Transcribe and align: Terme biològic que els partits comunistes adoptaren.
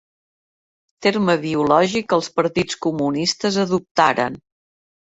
Terme 1.07 1.35
biològic 1.43 2.09
que 2.09 2.19
els 2.21 2.33
partits 2.41 2.81
comunistes 2.89 3.63
adoptaren. 3.69 4.45